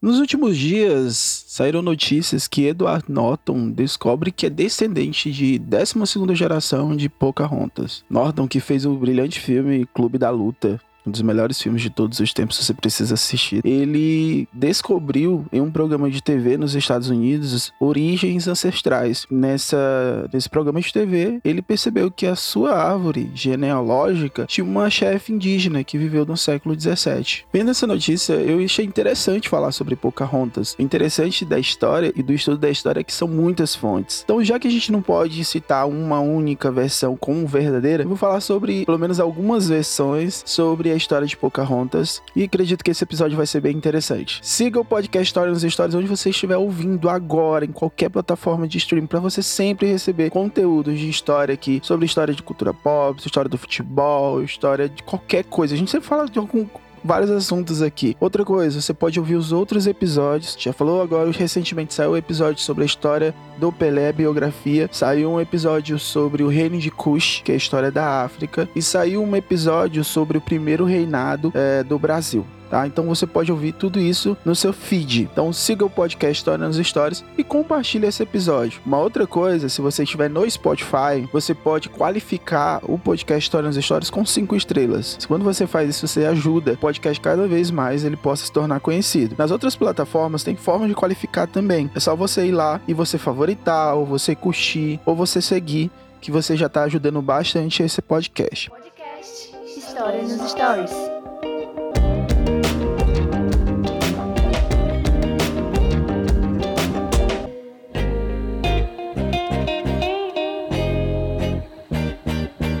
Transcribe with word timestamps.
Nos 0.00 0.20
últimos 0.20 0.56
dias, 0.56 1.44
saíram 1.48 1.82
notícias 1.82 2.46
que 2.46 2.66
Edward 2.68 3.10
Norton 3.10 3.68
descobre 3.68 4.30
que 4.30 4.46
é 4.46 4.50
descendente 4.50 5.32
de 5.32 5.58
12ª 5.58 6.36
geração 6.36 6.94
de 6.94 7.08
Pocahontas. 7.08 8.04
Norton, 8.08 8.46
que 8.46 8.60
fez 8.60 8.86
o 8.86 8.94
brilhante 8.94 9.40
filme 9.40 9.84
Clube 9.86 10.16
da 10.16 10.30
Luta, 10.30 10.80
um 11.08 11.10
dos 11.10 11.22
melhores 11.22 11.60
filmes 11.60 11.82
de 11.82 11.90
todos 11.90 12.20
os 12.20 12.32
tempos, 12.32 12.58
você 12.58 12.74
precisa 12.74 13.14
assistir. 13.14 13.64
Ele 13.64 14.46
descobriu 14.52 15.44
em 15.52 15.60
um 15.60 15.70
programa 15.70 16.10
de 16.10 16.22
TV 16.22 16.56
nos 16.56 16.74
Estados 16.74 17.08
Unidos 17.08 17.72
origens 17.80 18.46
ancestrais. 18.46 19.26
Nessa, 19.30 20.28
nesse 20.32 20.48
programa 20.48 20.80
de 20.80 20.92
TV, 20.92 21.40
ele 21.44 21.62
percebeu 21.62 22.10
que 22.10 22.26
a 22.26 22.36
sua 22.36 22.74
árvore 22.74 23.30
genealógica 23.34 24.46
tinha 24.46 24.64
uma 24.64 24.90
chefe 24.90 25.32
indígena 25.32 25.82
que 25.82 25.98
viveu 25.98 26.26
no 26.26 26.36
século 26.36 26.76
17. 26.76 27.46
Vendo 27.52 27.70
essa 27.70 27.86
notícia, 27.86 28.34
eu 28.34 28.62
achei 28.62 28.84
interessante 28.84 29.48
falar 29.48 29.72
sobre 29.72 29.96
Pocahontas. 29.96 30.76
O 30.78 30.82
interessante 30.82 31.44
da 31.44 31.58
história 31.58 32.12
e 32.14 32.22
do 32.22 32.32
estudo 32.32 32.58
da 32.58 32.70
história 32.70 33.00
é 33.00 33.04
que 33.04 33.12
são 33.12 33.26
muitas 33.26 33.74
fontes. 33.74 34.22
Então, 34.24 34.44
já 34.44 34.58
que 34.58 34.68
a 34.68 34.70
gente 34.70 34.92
não 34.92 35.00
pode 35.00 35.42
citar 35.44 35.88
uma 35.88 36.20
única 36.20 36.70
versão 36.70 37.16
como 37.16 37.46
verdadeira, 37.46 38.02
eu 38.02 38.08
vou 38.08 38.16
falar 38.16 38.40
sobre 38.40 38.84
pelo 38.84 38.98
menos 38.98 39.18
algumas 39.18 39.68
versões 39.68 40.42
sobre 40.44 40.90
a 40.90 40.97
história 40.98 41.26
de 41.26 41.36
Pocahontas 41.36 42.22
e 42.36 42.42
acredito 42.42 42.84
que 42.84 42.90
esse 42.90 43.02
episódio 43.02 43.36
vai 43.36 43.46
ser 43.46 43.60
bem 43.60 43.76
interessante. 43.76 44.40
Siga 44.42 44.78
o 44.78 44.84
podcast 44.84 45.26
História 45.26 45.52
nos 45.52 45.62
Stories 45.62 45.94
onde 45.94 46.06
você 46.06 46.30
estiver 46.30 46.56
ouvindo 46.56 47.08
agora, 47.08 47.64
em 47.64 47.72
qualquer 47.72 48.10
plataforma 48.10 48.68
de 48.68 48.78
streaming, 48.78 49.06
para 49.06 49.20
você 49.20 49.42
sempre 49.42 49.86
receber 49.86 50.30
conteúdos 50.30 50.98
de 50.98 51.08
história 51.08 51.54
aqui, 51.54 51.80
sobre 51.82 52.04
história 52.04 52.34
de 52.34 52.42
cultura 52.42 52.74
pop, 52.74 53.18
história 53.24 53.48
do 53.48 53.56
futebol, 53.56 54.42
história 54.42 54.88
de 54.88 55.02
qualquer 55.02 55.44
coisa. 55.44 55.74
A 55.74 55.78
gente 55.78 55.90
sempre 55.90 56.06
fala 56.06 56.26
de 56.26 56.38
algum 56.38 56.66
vários 57.08 57.30
assuntos 57.30 57.80
aqui. 57.80 58.14
Outra 58.20 58.44
coisa, 58.44 58.82
você 58.82 58.92
pode 58.92 59.18
ouvir 59.18 59.34
os 59.34 59.50
outros 59.50 59.86
episódios. 59.86 60.54
Já 60.58 60.74
falou 60.74 61.00
agora, 61.00 61.30
recentemente 61.32 61.94
saiu 61.94 62.12
um 62.12 62.16
episódio 62.16 62.62
sobre 62.62 62.82
a 62.82 62.86
história 62.86 63.34
do 63.56 63.72
Pelé, 63.72 64.12
biografia. 64.12 64.90
Saiu 64.92 65.30
um 65.30 65.40
episódio 65.40 65.98
sobre 65.98 66.42
o 66.42 66.48
reino 66.48 66.78
de 66.78 66.90
Kush, 66.90 67.40
que 67.42 67.50
é 67.50 67.54
a 67.54 67.56
história 67.56 67.90
da 67.90 68.22
África. 68.22 68.68
E 68.76 68.82
saiu 68.82 69.22
um 69.22 69.34
episódio 69.34 70.04
sobre 70.04 70.36
o 70.36 70.40
primeiro 70.40 70.84
reinado 70.84 71.50
é, 71.54 71.82
do 71.82 71.98
Brasil 71.98 72.44
tá? 72.68 72.86
Então 72.86 73.04
você 73.06 73.26
pode 73.26 73.50
ouvir 73.50 73.72
tudo 73.72 73.98
isso 73.98 74.36
no 74.44 74.54
seu 74.54 74.72
feed. 74.72 75.28
Então 75.32 75.52
siga 75.52 75.84
o 75.84 75.90
podcast 75.90 76.38
História 76.38 76.66
nos 76.66 76.76
Stories 76.76 77.24
e 77.36 77.44
compartilhe 77.44 78.06
esse 78.06 78.22
episódio. 78.22 78.80
Uma 78.84 78.98
outra 78.98 79.26
coisa, 79.26 79.68
se 79.68 79.80
você 79.80 80.02
estiver 80.02 80.30
no 80.30 80.48
Spotify, 80.50 81.28
você 81.32 81.54
pode 81.54 81.88
qualificar 81.88 82.80
o 82.82 82.98
podcast 82.98 83.46
História 83.46 83.68
nos 83.68 83.84
Stories 83.84 84.10
com 84.10 84.24
cinco 84.24 84.54
estrelas. 84.56 85.18
Quando 85.26 85.44
você 85.44 85.66
faz 85.66 85.90
isso, 85.90 86.06
você 86.06 86.24
ajuda 86.26 86.72
o 86.72 86.76
podcast 86.76 87.20
cada 87.20 87.46
vez 87.46 87.70
mais 87.70 88.04
ele 88.04 88.16
possa 88.16 88.44
se 88.44 88.52
tornar 88.52 88.80
conhecido. 88.80 89.34
Nas 89.38 89.50
outras 89.50 89.76
plataformas 89.76 90.42
tem 90.42 90.56
forma 90.56 90.86
de 90.86 90.94
qualificar 90.94 91.46
também. 91.46 91.90
É 91.94 92.00
só 92.00 92.14
você 92.14 92.46
ir 92.46 92.52
lá 92.52 92.80
e 92.86 92.94
você 92.94 93.18
favoritar, 93.18 93.94
ou 93.94 94.04
você 94.04 94.34
curtir, 94.34 95.00
ou 95.04 95.14
você 95.14 95.40
seguir, 95.40 95.90
que 96.20 96.30
você 96.30 96.56
já 96.56 96.66
está 96.66 96.82
ajudando 96.82 97.22
bastante 97.22 97.82
esse 97.82 98.02
podcast. 98.02 98.70
Podcast 98.70 99.52
História 99.76 100.22
nos 100.22 100.50
Stories. 100.50 101.17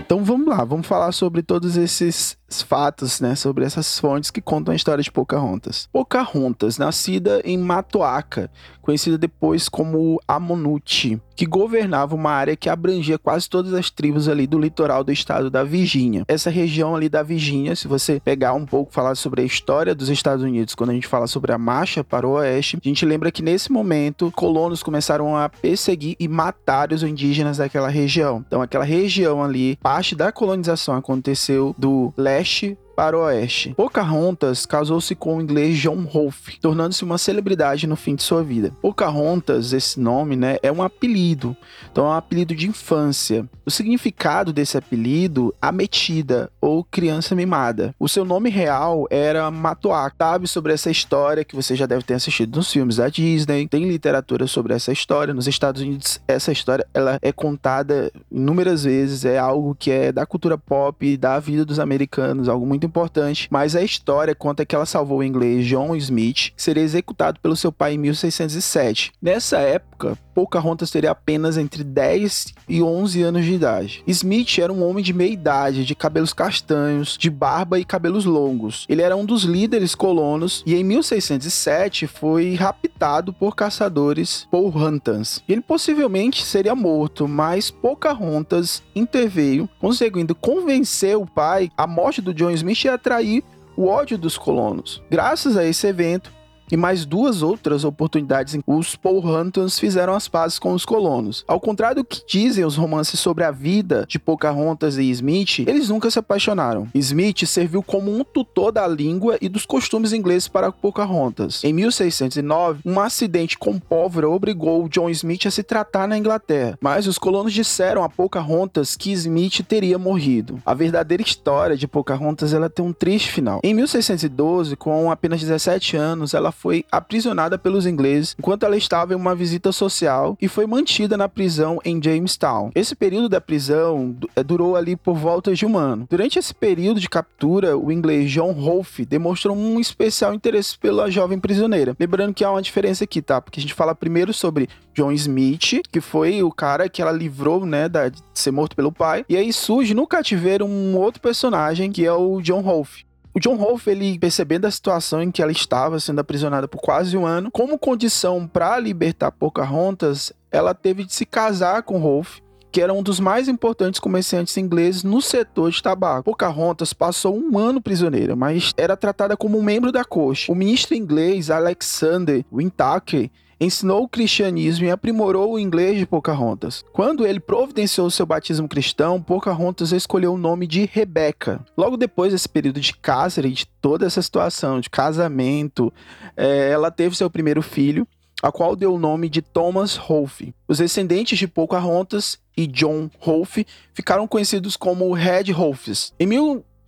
Então 0.08 0.24
vamos 0.24 0.48
lá, 0.48 0.64
vamos 0.64 0.86
falar 0.86 1.12
sobre 1.12 1.42
todos 1.42 1.76
esses 1.76 2.38
fatos, 2.64 3.20
né, 3.20 3.34
sobre 3.34 3.62
essas 3.62 3.98
fontes 3.98 4.30
que 4.30 4.40
contam 4.40 4.72
a 4.72 4.74
história 4.74 5.04
de 5.04 5.12
Pocahontas. 5.12 5.86
Pocahontas, 5.92 6.78
nascida 6.78 7.42
em 7.44 7.58
Matoaca, 7.58 8.50
conhecida 8.80 9.18
depois 9.18 9.68
como 9.68 10.18
Amonute, 10.26 11.20
que 11.36 11.44
governava 11.44 12.14
uma 12.14 12.30
área 12.30 12.56
que 12.56 12.70
abrangia 12.70 13.18
quase 13.18 13.48
todas 13.48 13.74
as 13.74 13.90
tribos 13.90 14.28
ali 14.28 14.46
do 14.46 14.58
litoral 14.58 15.04
do 15.04 15.12
estado 15.12 15.50
da 15.50 15.62
Virgínia. 15.62 16.24
Essa 16.26 16.48
região 16.48 16.96
ali 16.96 17.08
da 17.08 17.22
Virgínia, 17.22 17.76
se 17.76 17.86
você 17.86 18.18
pegar 18.18 18.54
um 18.54 18.64
pouco 18.64 18.92
falar 18.92 19.14
sobre 19.14 19.42
a 19.42 19.44
história 19.44 19.94
dos 19.94 20.08
Estados 20.08 20.42
Unidos, 20.42 20.74
quando 20.74 20.90
a 20.90 20.94
gente 20.94 21.06
fala 21.06 21.26
sobre 21.26 21.52
a 21.52 21.58
marcha 21.58 22.02
para 22.02 22.26
o 22.26 22.32
oeste, 22.32 22.78
a 22.82 22.88
gente 22.88 23.04
lembra 23.04 23.30
que 23.30 23.42
nesse 23.42 23.70
momento 23.70 24.32
colonos 24.34 24.82
começaram 24.82 25.36
a 25.36 25.50
perseguir 25.50 26.16
e 26.18 26.26
matar 26.26 26.92
os 26.92 27.02
indígenas 27.02 27.58
daquela 27.58 27.88
região. 27.88 28.42
Então 28.46 28.62
aquela 28.62 28.84
região 28.84 29.44
ali, 29.44 29.78
parte 29.98 30.14
da 30.14 30.30
colonização 30.30 30.94
aconteceu 30.94 31.74
do 31.76 32.14
leste 32.16 32.78
para 32.98 33.16
o 33.16 33.20
oeste. 33.20 33.72
Pocahontas 33.74 34.66
casou-se 34.66 35.14
com 35.14 35.36
o 35.36 35.40
inglês 35.40 35.78
John 35.78 36.02
Rolfe, 36.02 36.58
tornando-se 36.58 37.04
uma 37.04 37.16
celebridade 37.16 37.86
no 37.86 37.94
fim 37.94 38.16
de 38.16 38.24
sua 38.24 38.42
vida. 38.42 38.72
Pocahontas, 38.82 39.72
esse 39.72 40.00
nome, 40.00 40.34
né, 40.34 40.56
é 40.64 40.72
um 40.72 40.82
apelido. 40.82 41.56
Então 41.92 42.06
é 42.06 42.08
um 42.08 42.14
apelido 42.14 42.56
de 42.56 42.66
infância. 42.66 43.48
O 43.64 43.70
significado 43.70 44.52
desse 44.52 44.76
apelido, 44.76 45.54
ametida 45.62 46.50
ou 46.60 46.82
criança 46.82 47.36
mimada. 47.36 47.94
O 48.00 48.08
seu 48.08 48.24
nome 48.24 48.50
real 48.50 49.06
era 49.10 49.48
Matoak. 49.48 50.16
Sabe 50.18 50.48
sobre 50.48 50.72
essa 50.72 50.90
história 50.90 51.44
que 51.44 51.54
você 51.54 51.76
já 51.76 51.86
deve 51.86 52.02
ter 52.02 52.14
assistido 52.14 52.56
nos 52.56 52.72
filmes 52.72 52.96
da 52.96 53.08
Disney. 53.08 53.68
Tem 53.68 53.88
literatura 53.88 54.48
sobre 54.48 54.74
essa 54.74 54.90
história. 54.90 55.32
Nos 55.32 55.46
Estados 55.46 55.82
Unidos, 55.82 56.20
essa 56.26 56.50
história 56.50 56.84
ela 56.92 57.18
é 57.22 57.30
contada 57.30 58.10
inúmeras 58.28 58.82
vezes. 58.82 59.24
É 59.24 59.38
algo 59.38 59.76
que 59.78 59.92
é 59.92 60.10
da 60.10 60.26
cultura 60.26 60.58
pop, 60.58 61.16
da 61.16 61.38
vida 61.38 61.64
dos 61.64 61.78
americanos, 61.78 62.48
algo 62.48 62.66
muito 62.66 62.87
importante, 62.88 63.46
mas 63.50 63.76
a 63.76 63.82
história 63.82 64.34
conta 64.34 64.66
que 64.66 64.74
ela 64.74 64.86
salvou 64.86 65.18
o 65.18 65.22
inglês 65.22 65.66
John 65.66 65.94
Smith, 65.96 66.52
seria 66.56 66.82
executado 66.82 67.38
pelo 67.40 67.54
seu 67.56 67.70
pai 67.70 67.94
em 67.94 67.98
1607. 67.98 69.12
Nessa 69.22 69.58
época, 69.58 70.18
Pocahontas 70.38 70.92
teria 70.92 71.10
apenas 71.10 71.56
entre 71.56 71.82
10 71.82 72.54
e 72.68 72.80
11 72.80 73.22
anos 73.24 73.44
de 73.44 73.54
idade. 73.54 74.04
Smith 74.06 74.60
era 74.60 74.72
um 74.72 74.88
homem 74.88 75.02
de 75.02 75.12
meia 75.12 75.32
idade, 75.32 75.84
de 75.84 75.96
cabelos 75.96 76.32
castanhos, 76.32 77.16
de 77.18 77.28
barba 77.28 77.80
e 77.80 77.84
cabelos 77.84 78.24
longos. 78.24 78.86
Ele 78.88 79.02
era 79.02 79.16
um 79.16 79.24
dos 79.24 79.42
líderes 79.42 79.96
colonos 79.96 80.62
e 80.64 80.76
em 80.76 80.84
1607 80.84 82.06
foi 82.06 82.54
raptado 82.54 83.32
por 83.32 83.56
caçadores 83.56 84.46
Powhantans. 84.48 85.42
Ele 85.48 85.60
possivelmente 85.60 86.44
seria 86.44 86.76
morto, 86.76 87.26
mas 87.26 87.68
Pocahontas 87.68 88.80
interveio, 88.94 89.68
conseguindo 89.80 90.36
convencer 90.36 91.16
o 91.16 91.26
pai 91.26 91.68
a 91.76 91.84
morte 91.84 92.22
do 92.22 92.32
John 92.32 92.52
Smith 92.52 92.84
e 92.84 92.88
atrair 92.88 93.42
o 93.76 93.86
ódio 93.86 94.16
dos 94.16 94.38
colonos. 94.38 95.02
Graças 95.10 95.56
a 95.56 95.64
esse 95.64 95.86
evento, 95.88 96.32
e 96.70 96.76
mais 96.76 97.04
duas 97.04 97.42
outras 97.42 97.84
oportunidades 97.84 98.54
em 98.54 98.60
que 98.60 98.70
os 98.70 98.96
Powhantans 98.96 99.78
fizeram 99.78 100.14
as 100.14 100.28
pazes 100.28 100.58
com 100.58 100.72
os 100.72 100.84
colonos. 100.84 101.44
Ao 101.46 101.60
contrário 101.60 101.96
do 101.96 102.04
que 102.04 102.22
dizem 102.26 102.64
os 102.64 102.76
romances 102.76 103.20
sobre 103.20 103.44
a 103.44 103.50
vida 103.50 104.04
de 104.08 104.18
Pocahontas 104.18 104.96
e 104.98 105.10
Smith, 105.10 105.60
eles 105.60 105.88
nunca 105.88 106.10
se 106.10 106.18
apaixonaram. 106.18 106.88
Smith 106.94 107.46
serviu 107.46 107.82
como 107.82 108.14
um 108.14 108.24
tutor 108.24 108.72
da 108.72 108.86
língua 108.86 109.38
e 109.40 109.48
dos 109.48 109.64
costumes 109.64 110.12
ingleses 110.12 110.48
para 110.48 110.72
Pocahontas. 110.72 111.62
Em 111.64 111.72
1609, 111.72 112.80
um 112.84 113.00
acidente 113.00 113.58
com 113.58 113.78
pólvora 113.78 114.28
obrigou 114.28 114.88
John 114.88 115.08
Smith 115.10 115.46
a 115.46 115.50
se 115.50 115.62
tratar 115.62 116.06
na 116.06 116.18
Inglaterra, 116.18 116.78
mas 116.80 117.06
os 117.06 117.18
colonos 117.18 117.52
disseram 117.52 118.02
a 118.02 118.08
Pocahontas 118.08 118.96
que 118.96 119.12
Smith 119.12 119.62
teria 119.66 119.98
morrido. 119.98 120.60
A 120.64 120.74
verdadeira 120.74 121.22
história 121.22 121.76
de 121.76 121.88
Pocahontas 121.88 122.52
ela 122.52 122.70
tem 122.70 122.84
um 122.84 122.92
triste 122.92 123.30
final. 123.30 123.60
Em 123.62 123.74
1612, 123.74 124.76
com 124.76 125.10
apenas 125.10 125.40
17 125.40 125.96
anos, 125.96 126.34
ela 126.34 126.52
foi 126.58 126.84
aprisionada 126.90 127.56
pelos 127.56 127.86
ingleses 127.86 128.34
enquanto 128.36 128.64
ela 128.64 128.76
estava 128.76 129.12
em 129.12 129.16
uma 129.16 129.34
visita 129.34 129.70
social 129.70 130.36
e 130.40 130.48
foi 130.48 130.66
mantida 130.66 131.16
na 131.16 131.28
prisão 131.28 131.78
em 131.84 132.02
Jamestown. 132.02 132.72
Esse 132.74 132.96
período 132.96 133.28
da 133.28 133.40
prisão 133.40 134.16
eh, 134.34 134.42
durou 134.42 134.74
ali 134.74 134.96
por 134.96 135.16
volta 135.16 135.54
de 135.54 135.64
um 135.64 135.78
ano. 135.78 136.06
Durante 136.10 136.38
esse 136.38 136.52
período 136.52 136.98
de 136.98 137.08
captura, 137.08 137.78
o 137.78 137.92
inglês 137.92 138.30
John 138.30 138.50
Rolfe 138.50 139.04
demonstrou 139.04 139.56
um 139.56 139.78
especial 139.78 140.34
interesse 140.34 140.76
pela 140.76 141.08
jovem 141.10 141.38
prisioneira. 141.38 141.96
Lembrando 141.98 142.34
que 142.34 142.44
há 142.44 142.50
uma 142.50 142.62
diferença 142.62 143.04
aqui, 143.04 143.22
tá? 143.22 143.40
Porque 143.40 143.60
a 143.60 143.62
gente 143.62 143.74
fala 143.74 143.94
primeiro 143.94 144.32
sobre 144.32 144.68
John 144.94 145.12
Smith, 145.12 145.82
que 145.92 146.00
foi 146.00 146.42
o 146.42 146.50
cara 146.50 146.88
que 146.88 147.00
ela 147.00 147.12
livrou, 147.12 147.64
né, 147.64 147.88
de 147.88 148.18
ser 148.34 148.50
morto 148.50 148.74
pelo 148.74 148.90
pai. 148.90 149.24
E 149.28 149.36
aí 149.36 149.52
surge 149.52 149.94
no 149.94 150.06
cativeiro 150.08 150.66
um 150.66 150.96
outro 150.96 151.20
personagem, 151.20 151.92
que 151.92 152.04
é 152.04 152.12
o 152.12 152.40
John 152.40 152.60
Rolfe. 152.60 153.07
O 153.34 153.40
John 153.40 153.56
Rolfe, 153.56 153.90
ele 153.90 154.18
percebendo 154.18 154.66
a 154.66 154.70
situação 154.70 155.22
em 155.22 155.30
que 155.30 155.42
ela 155.42 155.52
estava 155.52 156.00
sendo 156.00 156.20
aprisionada 156.20 156.66
por 156.66 156.80
quase 156.80 157.16
um 157.16 157.26
ano, 157.26 157.50
como 157.50 157.78
condição 157.78 158.48
para 158.48 158.78
libertar 158.78 159.30
Pocahontas, 159.30 160.32
ela 160.50 160.74
teve 160.74 161.04
de 161.04 161.14
se 161.14 161.26
casar 161.26 161.82
com 161.82 161.98
Rolfe, 161.98 162.42
que 162.72 162.80
era 162.80 162.92
um 162.92 163.02
dos 163.02 163.20
mais 163.20 163.48
importantes 163.48 164.00
comerciantes 164.00 164.56
ingleses 164.56 165.04
no 165.04 165.22
setor 165.22 165.70
de 165.70 165.82
tabaco. 165.82 166.24
Pocahontas 166.24 166.92
passou 166.92 167.38
um 167.38 167.58
ano 167.58 167.80
prisioneira, 167.80 168.34
mas 168.34 168.72
era 168.76 168.96
tratada 168.96 169.36
como 169.36 169.58
um 169.58 169.62
membro 169.62 169.92
da 169.92 170.04
corte. 170.04 170.50
O 170.50 170.54
ministro 170.54 170.94
inglês 170.94 171.50
Alexander 171.50 172.44
Wintake 172.52 173.30
ensinou 173.60 174.04
o 174.04 174.08
cristianismo 174.08 174.84
e 174.84 174.90
aprimorou 174.90 175.52
o 175.52 175.58
inglês 175.58 175.98
de 175.98 176.06
Pocahontas. 176.06 176.84
Quando 176.92 177.26
ele 177.26 177.40
providenciou 177.40 178.10
seu 178.10 178.26
batismo 178.26 178.68
cristão, 178.68 179.20
Pocahontas 179.20 179.92
escolheu 179.92 180.34
o 180.34 180.38
nome 180.38 180.66
de 180.66 180.88
Rebeca. 180.90 181.64
Logo 181.76 181.96
depois 181.96 182.32
desse 182.32 182.48
período 182.48 182.80
de 182.80 182.94
cárcere, 182.94 183.50
de 183.50 183.66
toda 183.66 184.06
essa 184.06 184.22
situação 184.22 184.80
de 184.80 184.90
casamento, 184.90 185.92
é, 186.36 186.70
ela 186.70 186.90
teve 186.90 187.16
seu 187.16 187.30
primeiro 187.30 187.62
filho, 187.62 188.06
a 188.42 188.52
qual 188.52 188.76
deu 188.76 188.94
o 188.94 188.98
nome 188.98 189.28
de 189.28 189.42
Thomas 189.42 189.96
Rolfe. 189.96 190.54
Os 190.66 190.78
descendentes 190.78 191.38
de 191.38 191.48
Pocahontas 191.48 192.38
e 192.56 192.66
John 192.66 193.10
Rolfe 193.18 193.66
ficaram 193.92 194.28
conhecidos 194.28 194.76
como 194.76 195.12
Red 195.12 195.50
Rolfes. 195.52 196.12
Em 196.18 196.26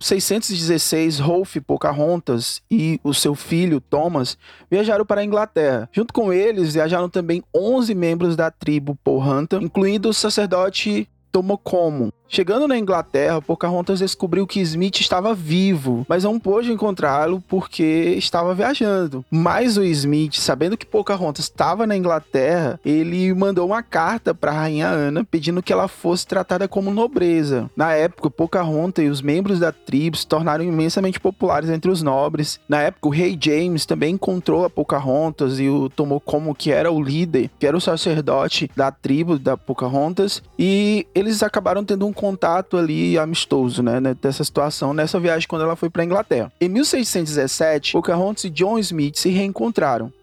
616, 0.01 1.19
Rolf 1.19 1.57
Pocahontas 1.65 2.61
e 2.69 2.99
o 3.03 3.13
seu 3.13 3.35
filho 3.35 3.79
Thomas 3.79 4.37
viajaram 4.69 5.05
para 5.05 5.21
a 5.21 5.23
Inglaterra. 5.23 5.87
Junto 5.91 6.13
com 6.13 6.33
eles 6.33 6.73
viajaram 6.73 7.07
também 7.07 7.43
11 7.55 7.93
membros 7.93 8.35
da 8.35 8.49
tribo 8.49 8.97
Pohanta, 9.03 9.57
incluindo 9.61 10.09
o 10.09 10.13
sacerdote 10.13 11.07
Tomokomo, 11.31 12.11
Chegando 12.33 12.65
na 12.65 12.77
Inglaterra, 12.77 13.41
Pocahontas 13.41 13.99
descobriu 13.99 14.47
que 14.47 14.61
Smith 14.61 15.01
estava 15.01 15.35
vivo, 15.35 16.05
mas 16.07 16.23
não 16.23 16.39
pôde 16.39 16.71
encontrá-lo 16.71 17.43
porque 17.45 18.15
estava 18.17 18.55
viajando. 18.55 19.25
Mas 19.29 19.75
o 19.75 19.83
Smith, 19.83 20.35
sabendo 20.35 20.77
que 20.77 20.85
Pocahontas 20.85 21.43
estava 21.43 21.85
na 21.85 21.93
Inglaterra, 21.93 22.79
ele 22.85 23.33
mandou 23.33 23.67
uma 23.67 23.83
carta 23.83 24.33
para 24.33 24.51
a 24.51 24.53
rainha 24.53 24.87
Ana 24.87 25.25
pedindo 25.25 25.61
que 25.61 25.73
ela 25.73 25.89
fosse 25.89 26.25
tratada 26.25 26.69
como 26.69 26.89
nobreza. 26.89 27.69
Na 27.75 27.91
época, 27.91 28.29
Pocahontas 28.29 29.03
e 29.03 29.09
os 29.09 29.21
membros 29.21 29.59
da 29.59 29.73
tribo 29.73 30.15
se 30.15 30.25
tornaram 30.25 30.63
imensamente 30.63 31.19
populares 31.19 31.69
entre 31.69 31.91
os 31.91 32.01
nobres. 32.01 32.61
Na 32.65 32.81
época, 32.81 33.09
o 33.09 33.11
rei 33.11 33.37
James 33.37 33.85
também 33.85 34.13
encontrou 34.13 34.63
a 34.63 34.69
Pocahontas 34.69 35.59
e 35.59 35.67
o 35.67 35.89
tomou 35.89 36.21
como 36.21 36.55
que 36.55 36.71
era 36.71 36.93
o 36.93 37.03
líder, 37.03 37.49
que 37.59 37.67
era 37.67 37.75
o 37.75 37.81
sacerdote 37.81 38.71
da 38.73 38.89
tribo 38.89 39.37
da 39.37 39.57
Pocahontas, 39.57 40.41
e 40.57 41.05
eles 41.13 41.43
acabaram 41.43 41.83
tendo 41.83 42.07
um 42.07 42.20
contato 42.21 42.77
ali 42.77 43.17
amistoso, 43.17 43.81
né, 43.81 43.99
né, 43.99 44.15
dessa 44.21 44.43
situação 44.43 44.93
nessa 44.93 45.19
viagem 45.19 45.47
quando 45.47 45.63
ela 45.63 45.75
foi 45.75 45.89
para 45.89 46.05
Inglaterra. 46.05 46.53
Em 46.61 46.69
1617, 46.69 47.93
Pocahontas 47.93 48.43
e 48.43 48.49
John 48.51 48.77
Smith 48.77 49.15
se 49.15 49.29
reencontraram. 49.29 50.13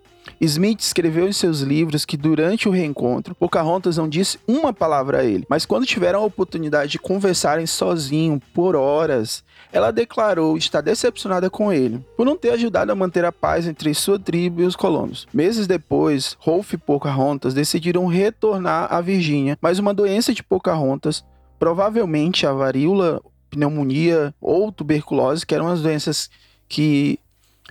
Smith 0.40 0.80
escreveu 0.80 1.26
em 1.26 1.32
seus 1.32 1.60
livros 1.60 2.04
que 2.04 2.16
durante 2.16 2.68
o 2.68 2.70
reencontro, 2.70 3.34
Pocahontas 3.34 3.96
não 3.96 4.08
disse 4.08 4.38
uma 4.46 4.72
palavra 4.72 5.18
a 5.18 5.24
ele, 5.24 5.44
mas 5.48 5.66
quando 5.66 5.86
tiveram 5.86 6.20
a 6.20 6.24
oportunidade 6.24 6.92
de 6.92 6.98
conversarem 7.00 7.66
sozinho 7.66 8.40
por 8.54 8.76
horas, 8.76 9.42
ela 9.72 9.90
declarou 9.90 10.56
estar 10.56 10.80
decepcionada 10.80 11.50
com 11.50 11.72
ele 11.72 12.00
por 12.16 12.24
não 12.24 12.36
ter 12.36 12.50
ajudado 12.50 12.92
a 12.92 12.94
manter 12.94 13.24
a 13.24 13.32
paz 13.32 13.66
entre 13.66 13.92
sua 13.92 14.20
tribo 14.20 14.62
e 14.62 14.64
os 14.64 14.76
colonos. 14.76 15.26
Meses 15.34 15.66
depois, 15.66 16.36
Rolf 16.38 16.74
e 16.74 16.78
Pocahontas 16.78 17.54
decidiram 17.54 18.06
retornar 18.06 18.86
à 18.92 19.00
Virgínia, 19.00 19.58
mas 19.60 19.80
uma 19.80 19.92
doença 19.92 20.32
de 20.32 20.44
Pocahontas 20.44 21.24
provavelmente 21.58 22.46
a 22.46 22.52
varíola, 22.52 23.20
pneumonia 23.50 24.34
ou 24.40 24.70
tuberculose, 24.70 25.46
que 25.46 25.54
eram 25.54 25.68
as 25.68 25.82
doenças 25.82 26.30
que 26.68 27.18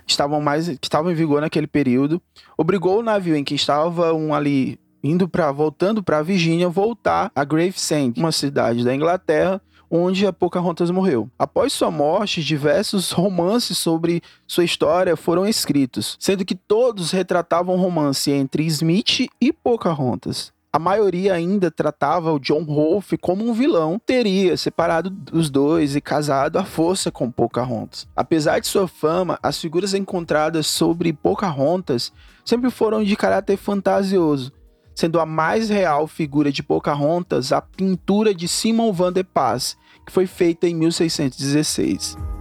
estavam 0.06 0.40
mais 0.40 0.68
que 0.68 0.86
estavam 0.86 1.12
em 1.12 1.14
vigor 1.14 1.40
naquele 1.40 1.66
período, 1.66 2.20
obrigou 2.56 2.98
o 2.98 3.02
navio 3.02 3.36
em 3.36 3.44
que 3.44 3.54
estavam 3.54 4.34
ali 4.34 4.78
indo 5.02 5.28
para 5.28 5.52
voltando 5.52 6.02
para 6.02 6.18
a 6.18 6.22
Virgínia 6.22 6.68
voltar 6.68 7.30
a 7.34 7.44
Gravesend, 7.44 8.18
uma 8.18 8.32
cidade 8.32 8.84
da 8.84 8.94
Inglaterra, 8.94 9.60
onde 9.90 10.26
a 10.26 10.32
Pocahontas 10.32 10.90
morreu. 10.90 11.30
Após 11.38 11.72
sua 11.72 11.90
morte, 11.90 12.42
diversos 12.42 13.10
romances 13.12 13.78
sobre 13.78 14.22
sua 14.46 14.64
história 14.64 15.16
foram 15.16 15.46
escritos, 15.46 16.16
sendo 16.18 16.44
que 16.44 16.54
todos 16.54 17.12
retratavam 17.12 17.76
um 17.76 17.80
romance 17.80 18.30
entre 18.30 18.64
Smith 18.66 19.28
e 19.40 19.52
Pocahontas 19.52 20.52
a 20.78 20.80
maioria 20.80 21.34
ainda 21.34 21.72
tratava 21.72 22.32
o 22.32 22.38
John 22.38 22.62
Rolfe 22.62 23.18
como 23.18 23.44
um 23.44 23.52
vilão, 23.52 23.98
teria 23.98 24.56
separado 24.56 25.12
os 25.32 25.50
dois 25.50 25.96
e 25.96 26.00
casado 26.00 26.56
à 26.56 26.64
força 26.64 27.10
com 27.10 27.32
Pocahontas. 27.32 28.06
Apesar 28.14 28.60
de 28.60 28.68
sua 28.68 28.86
fama, 28.86 29.40
as 29.42 29.60
figuras 29.60 29.92
encontradas 29.92 30.68
sobre 30.68 31.12
Pocahontas 31.12 32.12
sempre 32.44 32.70
foram 32.70 33.02
de 33.02 33.16
caráter 33.16 33.56
fantasioso, 33.56 34.52
sendo 34.94 35.18
a 35.18 35.26
mais 35.26 35.68
real 35.68 36.06
figura 36.06 36.52
de 36.52 36.62
Pocahontas 36.62 37.50
a 37.50 37.60
pintura 37.60 38.32
de 38.32 38.46
Simon 38.46 38.92
van 38.92 39.12
der 39.12 39.24
Paz, 39.24 39.76
que 40.06 40.12
foi 40.12 40.28
feita 40.28 40.68
em 40.68 40.76
1616. 40.76 42.37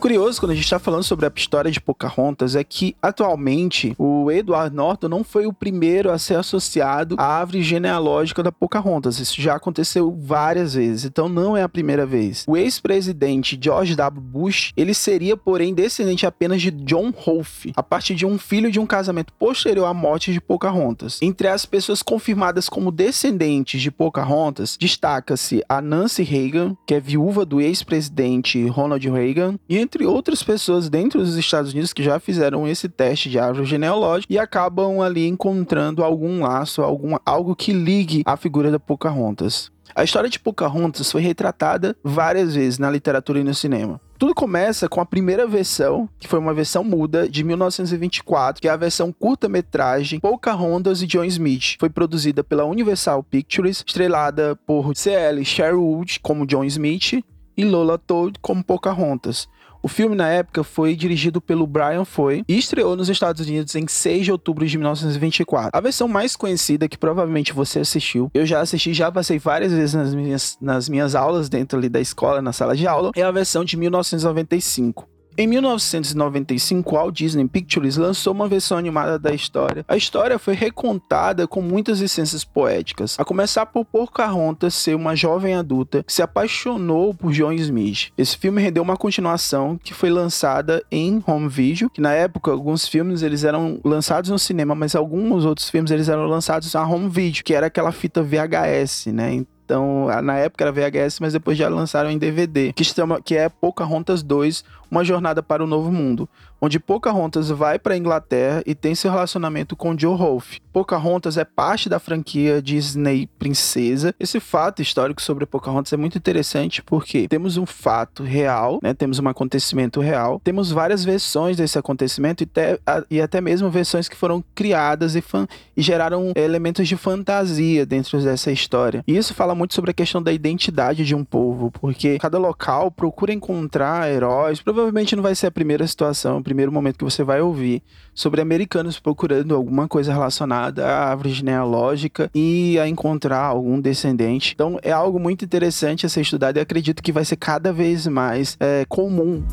Curioso 0.00 0.40
quando 0.40 0.52
a 0.52 0.54
gente 0.54 0.64
está 0.64 0.78
falando 0.78 1.02
sobre 1.02 1.26
a 1.26 1.32
história 1.36 1.70
de 1.70 1.78
Pocahontas 1.78 2.56
é 2.56 2.64
que 2.64 2.96
atualmente 3.02 3.94
o 3.98 4.30
Edward 4.30 4.74
Norton 4.74 5.08
não 5.08 5.22
foi 5.22 5.46
o 5.46 5.52
primeiro 5.52 6.10
a 6.10 6.16
ser 6.16 6.36
associado 6.36 7.16
à 7.18 7.40
árvore 7.40 7.62
genealógica 7.62 8.42
da 8.42 8.50
Pocahontas. 8.50 9.18
Isso 9.18 9.40
já 9.40 9.56
aconteceu 9.56 10.10
várias 10.18 10.72
vezes, 10.72 11.04
então 11.04 11.28
não 11.28 11.54
é 11.54 11.62
a 11.62 11.68
primeira 11.68 12.06
vez. 12.06 12.46
O 12.48 12.56
ex-presidente 12.56 13.58
George 13.60 13.94
W. 13.94 14.22
Bush, 14.22 14.72
ele 14.74 14.94
seria, 14.94 15.36
porém, 15.36 15.74
descendente 15.74 16.24
apenas 16.24 16.62
de 16.62 16.70
John 16.70 17.12
Rolfe, 17.14 17.72
a 17.76 17.82
partir 17.82 18.14
de 18.14 18.24
um 18.24 18.38
filho 18.38 18.70
de 18.70 18.80
um 18.80 18.86
casamento 18.86 19.34
posterior 19.34 19.84
à 19.84 19.92
morte 19.92 20.32
de 20.32 20.40
Pocahontas. 20.40 21.18
Entre 21.20 21.46
as 21.46 21.66
pessoas 21.66 22.02
confirmadas 22.02 22.70
como 22.70 22.90
descendentes 22.90 23.82
de 23.82 23.90
Pocahontas, 23.90 24.78
destaca-se 24.80 25.62
a 25.68 25.82
Nancy 25.82 26.22
Reagan, 26.22 26.74
que 26.86 26.94
é 26.94 27.00
viúva 27.00 27.44
do 27.44 27.60
ex-presidente 27.60 28.66
Ronald 28.66 29.06
Reagan, 29.06 29.58
e 29.68 29.89
entre 29.90 30.06
outras 30.06 30.40
pessoas 30.40 30.88
dentro 30.88 31.18
dos 31.18 31.36
Estados 31.36 31.72
Unidos 31.72 31.92
que 31.92 32.00
já 32.00 32.20
fizeram 32.20 32.66
esse 32.68 32.88
teste 32.88 33.28
de 33.28 33.40
árvore 33.40 33.66
genealógica 33.66 34.32
e 34.32 34.38
acabam 34.38 35.00
ali 35.00 35.26
encontrando 35.26 36.04
algum 36.04 36.42
laço, 36.42 36.80
algum, 36.80 37.16
algo 37.26 37.56
que 37.56 37.72
ligue 37.72 38.22
a 38.24 38.36
figura 38.36 38.70
da 38.70 38.78
Pocahontas. 38.78 39.72
A 39.92 40.04
história 40.04 40.30
de 40.30 40.38
Pocahontas 40.38 41.10
foi 41.10 41.22
retratada 41.22 41.96
várias 42.04 42.54
vezes 42.54 42.78
na 42.78 42.88
literatura 42.88 43.40
e 43.40 43.44
no 43.44 43.52
cinema. 43.52 44.00
Tudo 44.16 44.32
começa 44.32 44.88
com 44.88 45.00
a 45.00 45.06
primeira 45.06 45.44
versão, 45.44 46.08
que 46.20 46.28
foi 46.28 46.38
uma 46.38 46.54
versão 46.54 46.84
muda 46.84 47.28
de 47.28 47.42
1924, 47.42 48.62
que 48.62 48.68
é 48.68 48.70
a 48.70 48.76
versão 48.76 49.10
curta-metragem 49.10 50.20
Pocahontas 50.20 51.02
e 51.02 51.06
John 51.08 51.24
Smith. 51.24 51.74
Foi 51.80 51.90
produzida 51.90 52.44
pela 52.44 52.64
Universal 52.64 53.24
Pictures, 53.24 53.82
estrelada 53.84 54.54
por 54.64 54.94
C.L. 54.94 55.44
Sherwood 55.44 56.20
como 56.20 56.46
John 56.46 56.62
Smith 56.62 57.24
e 57.56 57.64
Lola 57.64 57.98
Toad 57.98 58.38
como 58.40 58.62
Pocahontas. 58.62 59.48
O 59.82 59.88
filme, 59.88 60.14
na 60.14 60.28
época, 60.28 60.62
foi 60.62 60.94
dirigido 60.94 61.40
pelo 61.40 61.66
Brian 61.66 62.04
Foy 62.04 62.44
e 62.46 62.58
estreou 62.58 62.94
nos 62.94 63.08
Estados 63.08 63.46
Unidos 63.46 63.74
em 63.74 63.86
6 63.86 64.26
de 64.26 64.32
outubro 64.32 64.66
de 64.66 64.76
1924. 64.76 65.70
A 65.72 65.80
versão 65.80 66.06
mais 66.06 66.36
conhecida, 66.36 66.86
que 66.86 66.98
provavelmente 66.98 67.54
você 67.54 67.80
assistiu, 67.80 68.30
eu 68.34 68.44
já 68.44 68.60
assisti, 68.60 68.92
já 68.92 69.10
passei 69.10 69.38
várias 69.38 69.72
vezes 69.72 69.94
nas 69.94 70.14
minhas, 70.14 70.58
nas 70.60 70.88
minhas 70.88 71.14
aulas 71.14 71.48
dentro 71.48 71.78
ali 71.78 71.88
da 71.88 72.00
escola, 72.00 72.42
na 72.42 72.52
sala 72.52 72.76
de 72.76 72.86
aula, 72.86 73.10
é 73.16 73.22
a 73.22 73.30
versão 73.30 73.64
de 73.64 73.76
1995. 73.76 75.08
Em 75.40 75.46
1995, 75.46 76.94
Walt 76.94 77.16
Disney 77.16 77.48
Pictures 77.48 77.96
lançou 77.96 78.34
uma 78.34 78.46
versão 78.46 78.76
animada 78.76 79.18
da 79.18 79.32
história. 79.32 79.86
A 79.88 79.96
história 79.96 80.38
foi 80.38 80.52
recontada 80.52 81.48
com 81.48 81.62
muitas 81.62 81.98
licenças 81.98 82.44
poéticas, 82.44 83.16
a 83.18 83.24
começar 83.24 83.64
por 83.64 83.86
Pocahontas 83.86 84.74
ser 84.74 84.94
uma 84.94 85.16
jovem 85.16 85.54
adulta 85.54 86.02
que 86.02 86.12
se 86.12 86.20
apaixonou 86.20 87.14
por 87.14 87.32
John 87.32 87.54
Smith. 87.54 88.12
Esse 88.18 88.36
filme 88.36 88.60
rendeu 88.60 88.82
uma 88.82 88.98
continuação 88.98 89.80
que 89.82 89.94
foi 89.94 90.10
lançada 90.10 90.84
em 90.92 91.24
home 91.26 91.48
video, 91.48 91.88
que 91.88 92.02
na 92.02 92.12
época 92.12 92.50
alguns 92.50 92.86
filmes 92.86 93.22
eles 93.22 93.42
eram 93.42 93.80
lançados 93.82 94.28
no 94.28 94.38
cinema, 94.38 94.74
mas 94.74 94.94
alguns 94.94 95.46
outros 95.46 95.70
filmes 95.70 95.90
eles 95.90 96.10
eram 96.10 96.26
lançados 96.26 96.74
na 96.74 96.86
home 96.86 97.08
video, 97.08 97.42
que 97.42 97.54
era 97.54 97.68
aquela 97.68 97.92
fita 97.92 98.22
VHS, 98.22 99.06
né? 99.06 99.42
Então, 99.70 100.08
na 100.24 100.36
época 100.36 100.64
era 100.64 100.72
VHS, 100.72 101.20
mas 101.20 101.32
depois 101.32 101.56
já 101.56 101.68
lançaram 101.68 102.10
em 102.10 102.18
DVD, 102.18 102.72
que, 102.72 102.82
chama, 102.82 103.22
que 103.22 103.36
é 103.36 103.48
Pocahontas 103.48 104.20
2, 104.20 104.64
Uma 104.90 105.04
Jornada 105.04 105.44
para 105.44 105.62
o 105.62 105.66
Novo 105.66 105.92
Mundo, 105.92 106.28
onde 106.60 106.78
Pocahontas 106.78 107.48
vai 107.48 107.78
para 107.78 107.94
a 107.94 107.96
Inglaterra 107.96 108.62
e 108.66 108.74
tem 108.74 108.94
seu 108.94 109.10
relacionamento 109.10 109.74
com 109.74 109.96
Joe 109.96 110.16
Rolfe. 110.16 110.60
Pocahontas 110.72 111.36
é 111.36 111.44
parte 111.44 111.88
da 111.88 111.98
franquia 111.98 112.60
Disney 112.60 113.28
Princesa. 113.38 114.14
Esse 114.20 114.38
fato 114.38 114.82
histórico 114.82 115.22
sobre 115.22 115.46
Pocahontas 115.46 115.92
é 115.92 115.96
muito 115.96 116.18
interessante 116.18 116.82
porque 116.82 117.26
temos 117.28 117.56
um 117.56 117.64
fato 117.64 118.22
real, 118.22 118.78
né? 118.82 118.92
temos 118.92 119.18
um 119.18 119.28
acontecimento 119.28 120.00
real, 120.00 120.40
temos 120.42 120.70
várias 120.70 121.04
versões 121.04 121.56
desse 121.56 121.78
acontecimento 121.78 122.42
e, 122.42 122.46
te, 122.46 122.80
a, 122.86 123.04
e 123.10 123.20
até 123.20 123.40
mesmo 123.40 123.70
versões 123.70 124.08
que 124.08 124.16
foram 124.16 124.44
criadas 124.54 125.14
e, 125.14 125.20
fan, 125.20 125.46
e 125.76 125.82
geraram 125.82 126.32
elementos 126.34 126.86
de 126.86 126.96
fantasia 126.96 127.86
dentro 127.86 128.20
dessa 128.20 128.52
história. 128.52 129.02
E 129.06 129.16
isso 129.16 129.32
fala 129.32 129.54
muito 129.60 129.74
sobre 129.74 129.90
a 129.90 129.94
questão 129.94 130.22
da 130.22 130.32
identidade 130.32 131.04
de 131.04 131.14
um 131.14 131.22
povo, 131.22 131.70
porque 131.70 132.18
cada 132.18 132.38
local 132.38 132.90
procura 132.90 133.30
encontrar 133.30 134.10
heróis. 134.10 134.62
provavelmente 134.62 135.14
não 135.14 135.22
vai 135.22 135.34
ser 135.34 135.48
a 135.48 135.50
primeira 135.50 135.86
situação, 135.86 136.38
o 136.38 136.42
primeiro 136.42 136.72
momento 136.72 136.96
que 136.96 137.04
você 137.04 137.22
vai 137.22 137.42
ouvir 137.42 137.82
sobre 138.14 138.40
americanos 138.40 138.98
procurando 138.98 139.54
alguma 139.54 139.86
coisa 139.86 140.14
relacionada 140.14 140.86
à 140.86 141.10
árvore 141.10 141.30
genealógica 141.30 142.30
e 142.34 142.78
a 142.78 142.88
encontrar 142.88 143.42
algum 143.42 143.78
descendente. 143.78 144.52
Então 144.54 144.78
é 144.82 144.92
algo 144.92 145.20
muito 145.20 145.44
interessante 145.44 146.06
a 146.06 146.08
ser 146.08 146.22
estudado 146.22 146.56
e 146.56 146.60
acredito 146.60 147.02
que 147.02 147.12
vai 147.12 147.24
ser 147.26 147.36
cada 147.36 147.70
vez 147.70 148.06
mais 148.06 148.56
é, 148.58 148.86
comum. 148.88 149.44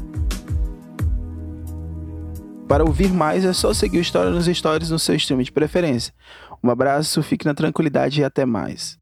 Para 2.66 2.86
ouvir 2.86 3.12
mais 3.12 3.44
é 3.44 3.52
só 3.52 3.74
seguir 3.74 3.98
o 3.98 4.02
História 4.02 4.32
nos 4.32 4.46
Stories 4.46 4.90
no 4.90 5.00
seu 5.00 5.16
stream 5.16 5.42
de 5.42 5.52
preferência. 5.52 6.14
Um 6.64 6.70
abraço, 6.70 7.22
fique 7.22 7.46
na 7.46 7.54
tranquilidade 7.54 8.22
e 8.22 8.24
até 8.24 8.46
mais. 8.46 8.98